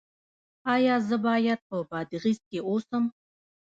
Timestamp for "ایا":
0.73-0.95